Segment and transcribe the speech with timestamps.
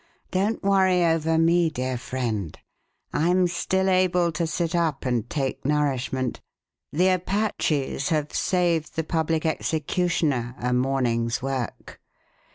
[0.31, 2.57] Don't worry over me, dear friend;
[3.13, 6.41] I'm still able to sit up and take nourishment.
[6.91, 12.01] The Apaches have saved the public executioner a morning's work.